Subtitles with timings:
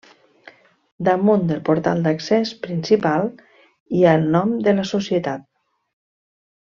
[1.07, 3.29] Damunt del portal d'accés principal
[3.99, 5.45] hi ha el nom de la societat.